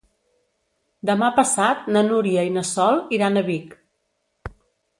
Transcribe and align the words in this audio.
Demà 1.09 1.27
passat 1.35 1.85
na 1.97 2.03
Núria 2.09 2.47
i 2.49 2.53
na 2.57 2.65
Sol 2.73 2.99
iran 3.19 3.37
a 3.43 3.47
Vic. 3.51 3.77